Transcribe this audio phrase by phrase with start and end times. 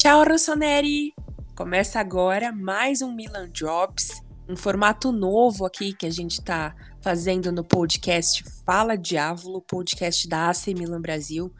[0.00, 1.12] Ciao Rossoneri!
[1.54, 7.52] Começa agora mais um Milan Jobs, um formato novo aqui que a gente está fazendo
[7.52, 11.52] no podcast Fala Diávolo, podcast da AC Milan Brasil.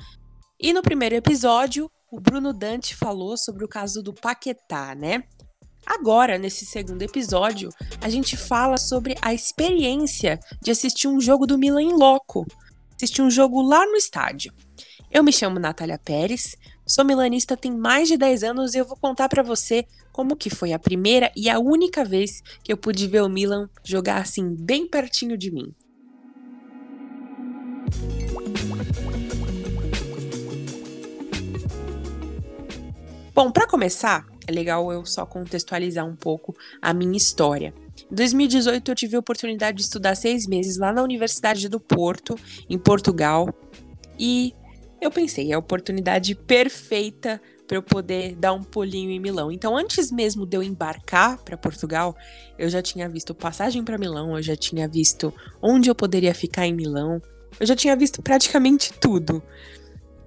[0.59, 5.22] E no primeiro episódio, o Bruno Dante falou sobre o caso do Paquetá, né?
[5.84, 7.68] Agora, nesse segundo episódio,
[8.00, 12.46] a gente fala sobre a experiência de assistir um jogo do Milan em loco,
[12.96, 14.51] assistir um jogo lá no estádio.
[15.11, 16.57] Eu me chamo Natália Pérez,
[16.91, 20.51] sou milanista tem mais de 10 anos e eu vou contar para você como que
[20.51, 24.57] foi a primeira e a única vez que eu pude ver o Milan jogar assim
[24.57, 25.73] bem pertinho de mim.
[33.33, 37.73] Bom, para começar, é legal eu só contextualizar um pouco a minha história.
[38.11, 42.37] Em 2018, eu tive a oportunidade de estudar seis meses lá na Universidade do Porto,
[42.69, 43.49] em Portugal,
[44.19, 44.55] e
[45.00, 49.51] eu pensei, é a oportunidade perfeita para eu poder dar um pulinho em Milão.
[49.51, 52.16] Então, antes mesmo de eu embarcar para Portugal,
[52.59, 56.66] eu já tinha visto passagem para Milão, eu já tinha visto onde eu poderia ficar
[56.66, 57.23] em Milão,
[57.59, 59.42] eu já tinha visto praticamente tudo.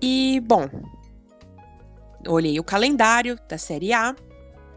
[0.02, 0.69] E, bom,
[2.27, 4.15] olhei o calendário da Série A,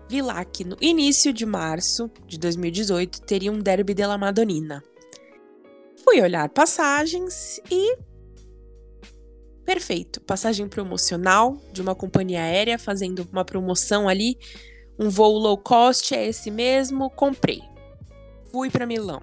[0.08, 4.83] vi lá que no início de março de 2018 teria um derby della Madonnina.
[6.05, 7.97] Fui olhar passagens e
[9.67, 10.20] Perfeito.
[10.20, 14.39] Passagem promocional de uma companhia aérea fazendo uma promoção ali.
[14.97, 17.11] Um voo low cost é esse mesmo.
[17.11, 17.61] Comprei.
[18.53, 19.20] Fui para Milão.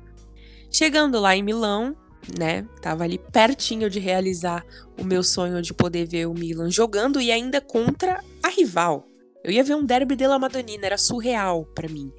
[0.69, 1.95] Chegando lá em Milão,
[2.37, 2.67] né?
[2.81, 4.65] Tava ali pertinho de realizar
[4.99, 9.07] o meu sonho de poder ver o Milan jogando e ainda contra a rival.
[9.45, 12.11] Eu ia ver um derby della Madonnina, era surreal para mim.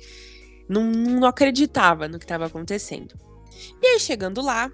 [0.68, 3.14] Não, não acreditava no que estava acontecendo.
[3.82, 4.70] E aí, chegando lá,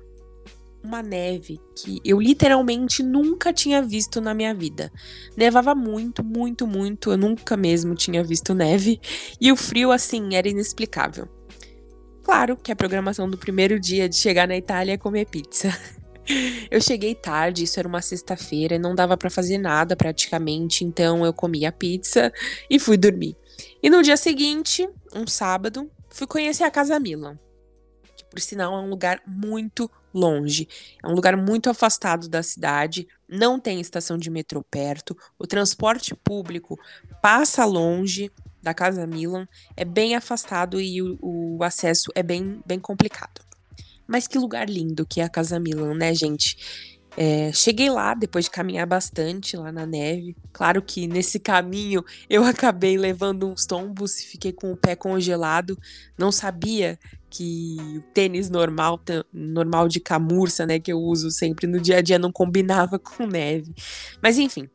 [0.83, 4.91] uma neve que eu literalmente nunca tinha visto na minha vida.
[5.37, 7.11] Nevava muito, muito, muito.
[7.11, 9.01] Eu nunca mesmo tinha visto neve.
[9.41, 11.29] E o frio, assim, era inexplicável.
[12.23, 15.69] Claro que a programação do primeiro dia de chegar na Itália é comer pizza.
[16.71, 21.33] Eu cheguei tarde, isso era uma sexta-feira, não dava para fazer nada praticamente, então eu
[21.33, 22.33] comi a pizza
[22.69, 23.37] e fui dormir.
[23.83, 27.37] E no dia seguinte, um sábado, fui conhecer a Casa Milan,
[28.17, 30.69] que por sinal é um lugar muito longe.
[31.03, 36.15] É um lugar muito afastado da cidade, não tem estação de metrô perto, o transporte
[36.15, 36.79] público
[37.23, 38.31] passa longe
[38.63, 43.41] da Casa Milan, é bem afastado e o, o acesso é bem, bem complicado.
[44.07, 46.90] Mas que lugar lindo que é a Casa Milan, né, gente?
[47.17, 50.37] É, cheguei lá depois de caminhar bastante lá na neve.
[50.53, 55.79] Claro que nesse caminho eu acabei levando uns tombos e fiquei com o pé congelado.
[56.17, 59.01] Não sabia que o tênis normal,
[59.33, 63.27] normal de camurça, né, que eu uso sempre no dia a dia, não combinava com
[63.27, 63.73] neve.
[64.23, 64.69] Mas enfim,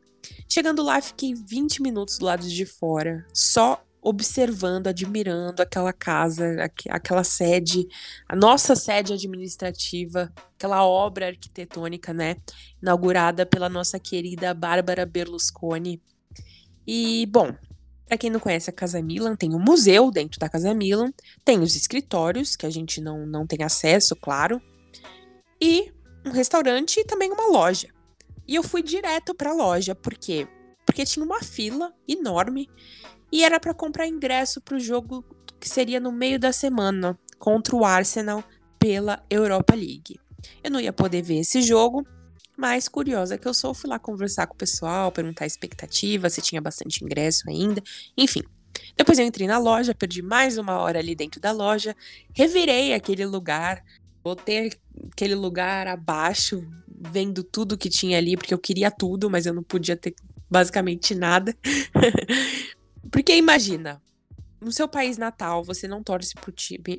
[0.48, 7.24] chegando lá, fiquei 20 minutos do lado de fora, só observando, admirando aquela casa, aquela
[7.24, 7.88] sede,
[8.28, 12.36] a nossa sede administrativa, aquela obra arquitetônica, né,
[12.80, 16.00] inaugurada pela nossa querida Bárbara Berlusconi.
[16.86, 17.52] E, bom,
[18.06, 21.12] para quem não conhece a Casa Milan, tem um museu dentro da Casa Milan,
[21.44, 24.62] tem os escritórios, que a gente não, não tem acesso, claro,
[25.60, 25.92] e
[26.24, 27.88] um restaurante e também uma loja.
[28.46, 30.46] E eu fui direto para a loja, por quê?
[30.86, 32.68] Porque tinha uma fila enorme
[33.30, 35.24] e era para comprar ingresso para o jogo
[35.58, 38.44] que seria no meio da semana contra o Arsenal
[38.78, 40.18] pela Europa League.
[40.62, 42.06] Eu não ia poder ver esse jogo,
[42.56, 46.40] mas curiosa que eu sou, fui lá conversar com o pessoal, perguntar a expectativa, se
[46.40, 47.82] tinha bastante ingresso ainda,
[48.16, 48.42] enfim.
[48.96, 51.94] Depois eu entrei na loja, perdi mais uma hora ali dentro da loja,
[52.34, 53.82] revirei aquele lugar,
[54.22, 54.72] botei
[55.12, 59.62] aquele lugar abaixo, vendo tudo que tinha ali, porque eu queria tudo, mas eu não
[59.62, 60.14] podia ter
[60.50, 61.54] basicamente nada.
[63.10, 64.00] porque imagina,
[64.60, 66.34] no seu país natal, você não torce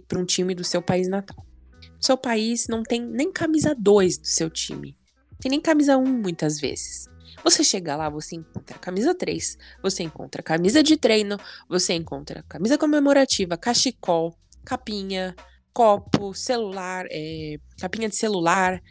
[0.07, 1.45] para um time do seu país natal.
[1.81, 4.97] No seu país não tem nem camisa 2 do seu time.
[5.39, 7.07] Tem nem camisa 1 muitas vezes.
[7.43, 11.39] Você chega lá, você encontra camisa 3, você encontra camisa de treino,
[11.69, 15.35] você encontra camisa comemorativa, cachecol, capinha,
[15.71, 18.81] copo, celular, é, capinha de celular,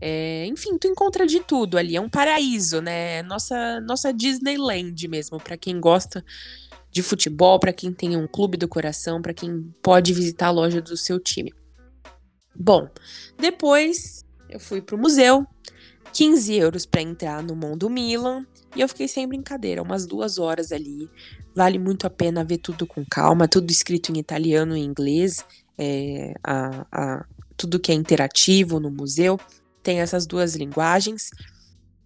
[0.00, 1.96] é, enfim, tu encontra de tudo ali.
[1.96, 3.22] É um paraíso, né?
[3.22, 6.24] Nossa, nossa Disneyland mesmo, para quem gosta
[6.94, 10.80] de futebol, para quem tem um clube do coração, para quem pode visitar a loja
[10.80, 11.52] do seu time.
[12.54, 12.88] Bom,
[13.36, 15.44] depois eu fui pro museu,
[16.12, 18.46] 15 euros para entrar no Mundo Milan.
[18.76, 21.10] E eu fiquei sem brincadeira, umas duas horas ali.
[21.52, 25.44] Vale muito a pena ver tudo com calma, tudo escrito em italiano e inglês.
[25.76, 27.26] É, a, a,
[27.56, 29.38] tudo que é interativo no museu
[29.82, 31.30] tem essas duas linguagens.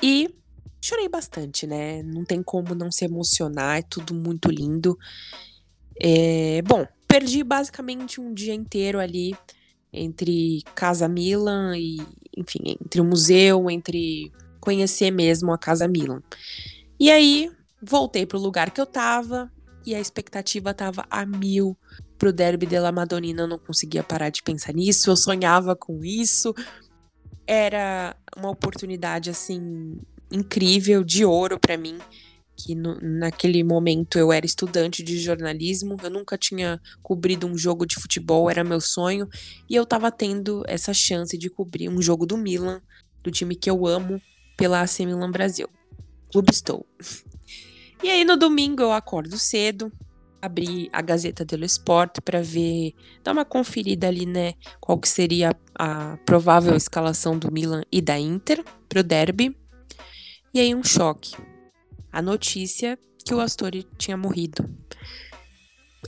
[0.02, 0.34] E
[0.80, 2.02] chorei bastante, né?
[2.02, 4.98] Não tem como não se emocionar, é tudo muito lindo.
[6.00, 9.34] É, bom, perdi basicamente um dia inteiro ali
[9.92, 11.98] entre Casa Milan e,
[12.36, 16.22] enfim, entre o museu, entre conhecer mesmo a Casa Milan.
[17.00, 17.50] E aí,
[17.82, 19.50] voltei pro lugar que eu tava
[19.86, 21.76] e a expectativa tava a mil
[22.18, 23.42] pro Derby della Madonnina.
[23.42, 26.54] Eu não conseguia parar de pensar nisso, eu sonhava com isso.
[27.46, 29.98] Era uma oportunidade, assim,
[30.30, 31.98] incrível, de ouro para mim
[32.58, 37.86] que no, naquele momento eu era estudante de jornalismo, eu nunca tinha cobrido um jogo
[37.86, 39.28] de futebol, era meu sonho,
[39.70, 42.82] e eu tava tendo essa chance de cobrir um jogo do Milan,
[43.22, 44.20] do time que eu amo,
[44.56, 45.68] pela AC Milan Brasil.
[46.32, 46.84] Clube estou.
[48.00, 49.92] E aí no domingo eu acordo cedo,
[50.40, 52.94] abri a Gazeta dello Sport para ver,
[53.24, 58.16] dar uma conferida ali, né, qual que seria a provável escalação do Milan e da
[58.16, 59.56] Inter pro derby.
[60.52, 61.36] E aí um choque
[62.12, 64.68] a notícia que o Astori tinha morrido.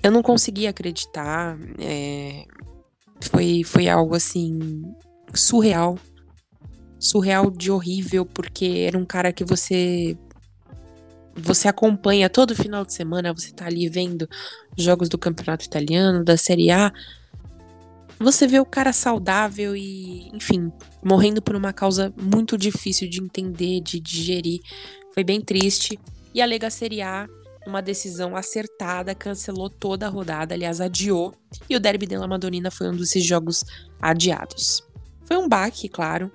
[0.03, 1.59] Eu não conseguia acreditar.
[1.79, 2.45] É,
[3.23, 4.83] foi, foi algo assim
[5.35, 5.99] surreal.
[6.99, 10.17] Surreal de horrível, porque era um cara que você
[11.37, 14.29] você acompanha todo final de semana, você tá ali vendo
[14.77, 16.93] jogos do Campeonato Italiano, da Série A.
[18.22, 20.70] Você vê o cara saudável e, enfim,
[21.02, 24.61] morrendo por uma causa muito difícil de entender, de digerir.
[25.14, 25.99] Foi bem triste.
[26.34, 27.26] E a Lega Serie A,
[27.67, 31.34] uma decisão acertada, cancelou toda a rodada, aliás, adiou.
[31.67, 33.64] E o Derby della Madonnina foi um desses jogos
[33.99, 34.87] adiados.
[35.25, 36.31] Foi um baque, claro.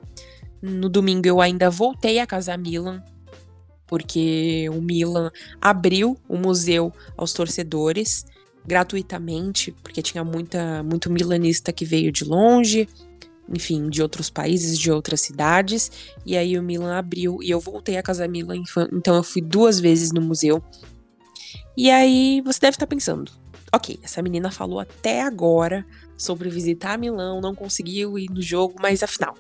[0.60, 3.04] No domingo eu ainda voltei a casa Milan,
[3.86, 5.30] porque o Milan
[5.62, 8.26] abriu o museu aos torcedores
[8.66, 12.88] gratuitamente, porque tinha muita muito milanista que veio de longe,
[13.48, 15.92] enfim, de outros países, de outras cidades.
[16.26, 19.80] E aí o Milan abriu e eu voltei à Casa Milan, então eu fui duas
[19.80, 20.64] vezes no museu.
[21.78, 23.32] E aí você deve estar pensando,
[23.72, 25.86] ok, essa menina falou até agora
[26.18, 29.36] sobre visitar Milão, não conseguiu ir no jogo, mas afinal,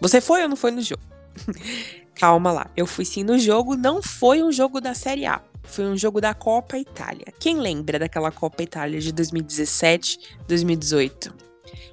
[0.00, 1.02] você foi ou não foi no jogo?
[2.14, 5.84] Calma lá, eu fui sim no jogo, não foi um jogo da Série A, foi
[5.84, 7.26] um jogo da Copa Itália.
[7.38, 11.34] Quem lembra daquela Copa Itália de 2017, 2018?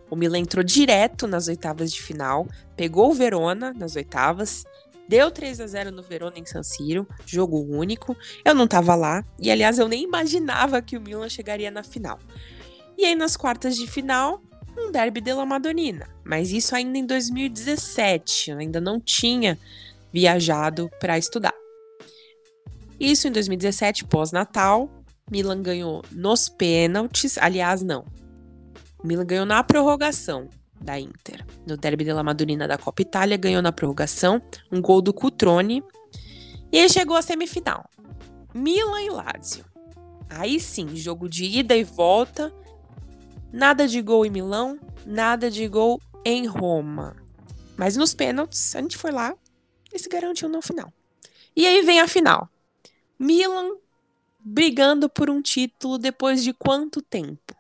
[0.10, 4.64] O Milan entrou direto nas oitavas de final, pegou o Verona nas oitavas,
[5.08, 8.16] deu 3 a 0 no Verona em San Siro, jogo único.
[8.44, 12.20] Eu não tava lá e aliás eu nem imaginava que o Milan chegaria na final.
[12.98, 14.42] E aí nas quartas de final,
[14.78, 19.60] um derby della Madonnina, mas isso ainda em 2017, eu ainda não tinha
[20.14, 21.65] viajado para estudar.
[23.00, 24.90] Isso em 2017, pós-Natal,
[25.30, 28.06] Milan ganhou nos pênaltis, aliás não,
[29.06, 30.50] o Milan ganhou na prorrogação
[30.82, 31.46] da Inter.
[31.68, 35.84] No Derby della Madonnina da Copa Itália, ganhou na prorrogação um gol do Cutrone.
[36.72, 37.90] E aí chegou a semifinal.
[38.54, 39.64] Milan e Lazio.
[40.28, 42.52] Aí sim, jogo de ida e volta.
[43.54, 47.16] Nada de gol em Milão, nada de gol em Roma.
[47.78, 49.36] Mas nos pênaltis, a gente foi lá
[49.94, 50.92] e se garantiu no final.
[51.56, 52.50] E aí vem a final.
[53.20, 53.78] Milan
[54.40, 57.56] brigando por um título depois de quanto tempo?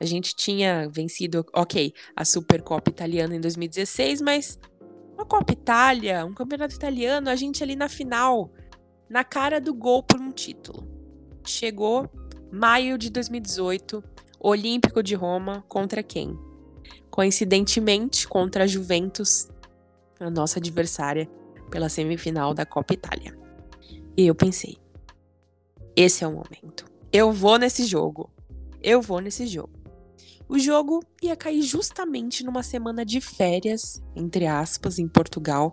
[0.00, 4.58] A gente tinha vencido, ok, a Supercopa Italiana em 2016, mas
[5.14, 8.52] uma Copa Itália, um campeonato italiano, a gente ali na final,
[9.08, 10.86] na cara do gol por um título.
[11.46, 12.10] Chegou
[12.50, 14.02] maio de 2018,
[14.40, 16.38] Olímpico de Roma contra quem?
[17.10, 19.48] Coincidentemente, contra a Juventus,
[20.20, 21.28] a nossa adversária
[21.70, 23.43] pela semifinal da Copa Itália.
[24.16, 24.76] E eu pensei:
[25.96, 26.84] esse é o momento.
[27.12, 28.30] Eu vou nesse jogo.
[28.82, 29.70] Eu vou nesse jogo.
[30.48, 35.72] O jogo ia cair justamente numa semana de férias, entre aspas, em Portugal,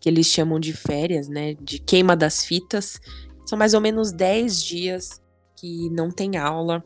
[0.00, 1.54] que eles chamam de férias, né?
[1.54, 2.98] De queima das fitas.
[3.46, 5.20] São mais ou menos 10 dias
[5.56, 6.82] que não tem aula.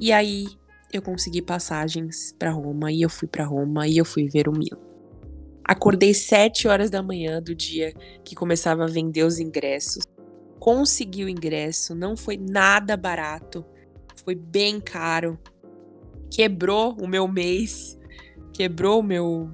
[0.00, 0.46] E aí
[0.92, 4.52] eu consegui passagens para Roma e eu fui para Roma e eu fui ver o
[4.52, 4.78] Milan.
[5.64, 7.92] Acordei 7 horas da manhã do dia
[8.24, 10.04] que começava a vender os ingressos.
[10.62, 13.64] Consegui o ingresso, não foi nada barato,
[14.24, 15.38] foi bem caro
[16.32, 17.98] quebrou o meu mês,
[18.54, 19.50] quebrou o meu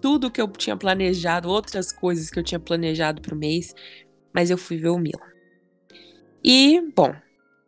[0.00, 3.74] tudo que eu tinha planejado, outras coisas que eu tinha planejado para o mês,
[4.32, 5.20] mas eu fui ver o Milan.
[6.42, 7.14] E, bom,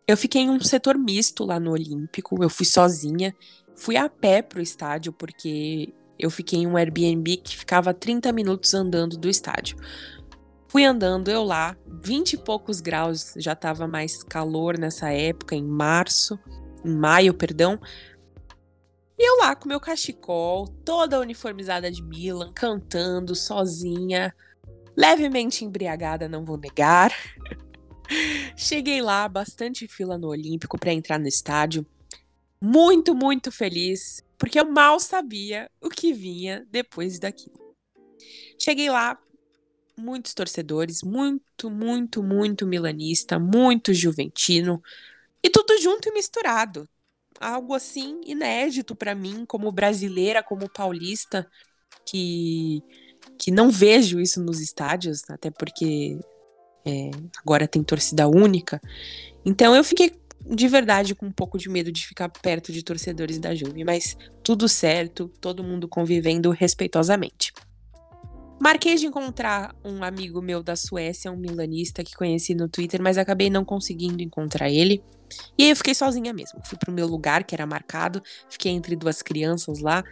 [0.06, 3.34] eu fiquei em um setor misto lá no Olímpico, eu fui sozinha,
[3.75, 8.72] fui a pé pro estádio porque eu fiquei em um Airbnb que ficava 30 minutos
[8.72, 9.76] andando do estádio.
[10.70, 15.64] Fui andando eu lá, 20 e poucos graus, já tava mais calor nessa época, em
[15.64, 16.38] março
[16.82, 17.78] em maio, perdão.
[19.18, 24.34] E eu lá com meu cachecol, toda uniformizada de Milan, cantando sozinha,
[24.96, 27.10] Levemente embriagada, não vou negar.
[28.56, 31.86] Cheguei lá, bastante fila no Olímpico para entrar no estádio.
[32.62, 37.74] Muito, muito feliz, porque eu mal sabia o que vinha depois daquilo.
[38.58, 39.18] Cheguei lá,
[40.00, 44.83] muitos torcedores, muito, muito, muito milanista, muito juventino,
[45.42, 46.88] e tudo junto e misturado.
[47.38, 51.49] Algo assim inédito para mim, como brasileira, como paulista,
[52.04, 52.83] que,
[53.38, 56.19] que não vejo isso nos estádios, até porque
[56.85, 57.11] é,
[57.42, 58.80] agora tem torcida única.
[59.45, 60.12] Então eu fiquei
[60.45, 64.16] de verdade com um pouco de medo de ficar perto de torcedores da Juve, mas
[64.42, 67.52] tudo certo, todo mundo convivendo respeitosamente.
[68.60, 73.16] Marquei de encontrar um amigo meu da Suécia, um milanista que conheci no Twitter, mas
[73.16, 75.02] acabei não conseguindo encontrar ele.
[75.56, 76.60] E aí eu fiquei sozinha mesmo.
[76.66, 80.04] Fui pro meu lugar, que era marcado, fiquei entre duas crianças lá.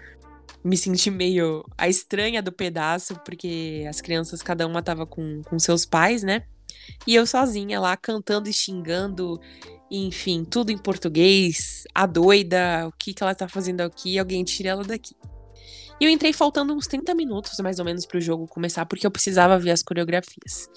[0.65, 5.59] Me senti meio a estranha do pedaço, porque as crianças, cada uma tava com, com
[5.59, 6.45] seus pais, né?
[7.07, 9.39] E eu sozinha lá, cantando e xingando,
[9.91, 11.85] enfim, tudo em português.
[11.95, 14.19] A doida, o que, que ela tá fazendo aqui?
[14.19, 15.15] Alguém tira ela daqui.
[16.01, 19.11] E eu entrei faltando uns 30 minutos, mais ou menos, pro jogo começar, porque eu
[19.11, 20.69] precisava ver as coreografias.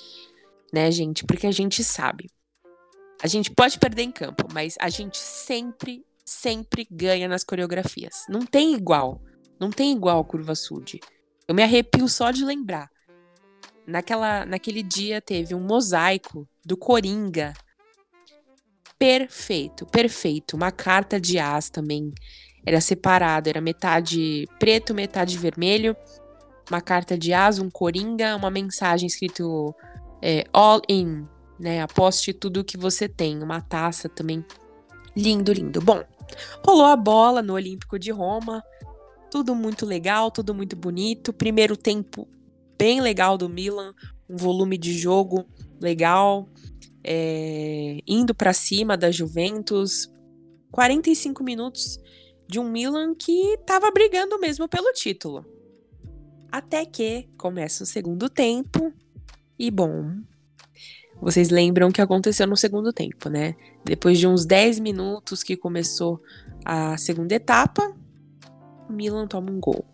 [0.74, 1.26] Né, gente?
[1.26, 2.30] Porque a gente sabe.
[3.22, 8.26] A gente pode perder em campo, mas a gente sempre, sempre ganha nas coreografias.
[8.28, 9.22] Não tem igual.
[9.60, 11.00] Não tem igual Curva Sud.
[11.48, 12.90] Eu me arrepio só de lembrar.
[13.86, 17.54] Naquela, naquele dia teve um mosaico do Coringa.
[18.98, 20.56] Perfeito, perfeito.
[20.56, 22.12] Uma carta de as também
[22.66, 25.96] era separado, era metade preto, metade vermelho,
[26.70, 29.76] uma carta de asa, um coringa, uma mensagem escrito
[30.22, 31.28] é, all in,
[31.60, 31.82] né?
[31.82, 34.46] Aposte tudo o que você tem, uma taça também.
[35.16, 35.82] Lindo, lindo.
[35.82, 36.04] Bom,
[36.66, 38.64] rolou a bola no Olímpico de Roma,
[39.30, 41.34] tudo muito legal, tudo muito bonito.
[41.34, 42.28] Primeiro tempo
[42.78, 43.94] bem legal do Milan,
[44.30, 45.46] um volume de jogo
[45.80, 46.48] legal,
[47.04, 50.10] é, indo para cima da Juventus.
[50.72, 52.00] 45 minutos
[52.52, 55.46] de um Milan que estava brigando mesmo pelo título.
[56.52, 58.92] Até que começa o segundo tempo
[59.58, 60.18] e bom,
[61.22, 63.56] vocês lembram o que aconteceu no segundo tempo, né?
[63.86, 66.22] Depois de uns 10 minutos que começou
[66.66, 67.96] a segunda etapa,
[68.90, 69.86] o Milan toma um gol.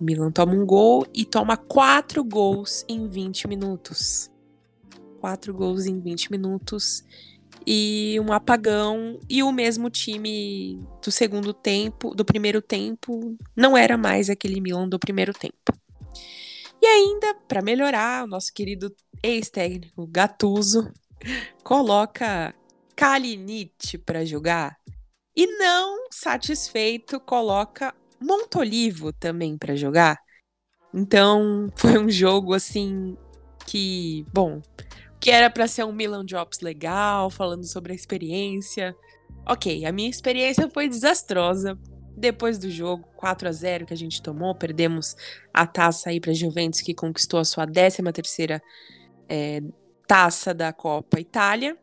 [0.00, 4.30] O Milan toma um gol e toma quatro gols em 20 minutos.
[5.20, 7.02] Quatro gols em 20 minutos
[7.70, 13.94] e um apagão e o mesmo time do segundo tempo, do primeiro tempo, não era
[13.98, 15.78] mais aquele Milan do primeiro tempo.
[16.80, 18.90] E ainda, para melhorar, o nosso querido
[19.22, 20.90] ex-técnico Gattuso
[21.62, 22.54] coloca
[22.96, 24.78] Kalinic para jogar
[25.36, 30.16] e não satisfeito coloca Montolivo também para jogar.
[30.94, 33.14] Então, foi um jogo assim
[33.66, 34.62] que, bom,
[35.28, 38.96] que era para ser um Milan Drops legal, falando sobre a experiência.
[39.46, 41.78] Ok, a minha experiência foi desastrosa.
[42.16, 45.14] Depois do jogo 4 a 0 que a gente tomou, perdemos
[45.52, 48.62] a taça aí para Juventus, que conquistou a sua 13 terceira
[49.28, 49.60] é,
[50.06, 51.76] taça da Copa Itália.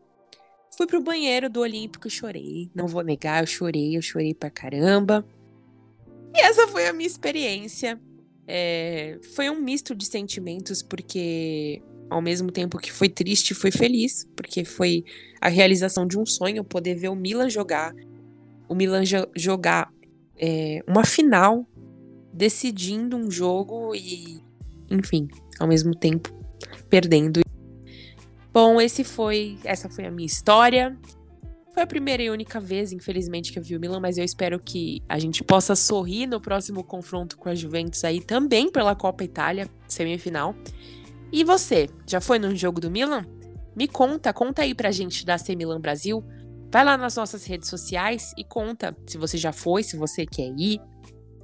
[0.75, 2.71] Fui pro banheiro do Olímpico e chorei.
[2.73, 5.23] Não vou negar, eu chorei, eu chorei pra caramba.
[6.35, 8.01] E essa foi a minha experiência.
[8.47, 14.27] É, foi um misto de sentimentos, porque ao mesmo tempo que foi triste, foi feliz,
[14.35, 15.03] porque foi
[15.41, 17.93] a realização de um sonho poder ver o Milan jogar,
[18.67, 19.91] o Milan jo jogar
[20.37, 21.65] é, uma final,
[22.33, 24.41] decidindo um jogo e,
[24.91, 25.27] enfim,
[25.59, 26.33] ao mesmo tempo
[26.89, 27.41] perdendo.
[28.53, 30.97] Bom, esse foi, essa foi a minha história.
[31.75, 34.57] Foi a primeira e única vez, infelizmente, que eu vi o Milan, mas eu espero
[34.61, 39.25] que a gente possa sorrir no próximo confronto com a Juventus aí também pela Copa
[39.25, 40.55] Itália, semifinal.
[41.33, 43.25] E você, já foi num jogo do Milan?
[43.75, 46.23] Me conta, conta aí pra gente da AC Milan Brasil.
[46.71, 50.53] Vai lá nas nossas redes sociais e conta se você já foi, se você quer
[50.57, 50.79] ir.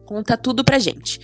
[0.06, 1.20] Conta tudo pra gente.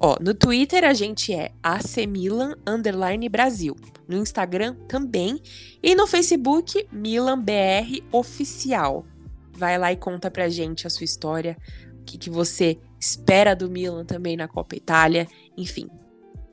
[0.00, 3.76] Ó, no Twitter a gente é acmilan underline Brasil.
[4.06, 5.40] No Instagram também.
[5.82, 9.04] E no Facebook, MilanBR Oficial.
[9.52, 11.56] Vai lá e conta pra gente a sua história.
[12.00, 15.28] O que, que você espera do Milan também na Copa Itália.
[15.56, 15.88] Enfim,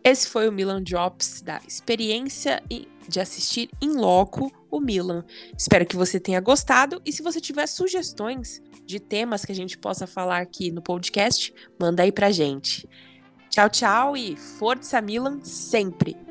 [0.04, 2.62] esse foi o Milan Drops da experiência
[3.08, 5.24] de assistir em loco o Milan.
[5.58, 9.78] Espero que você tenha gostado e se você tiver sugestões de temas que a gente
[9.78, 12.88] possa falar aqui no podcast, manda aí pra gente.
[13.56, 16.25] Tchau, tchau e Força Milan sempre!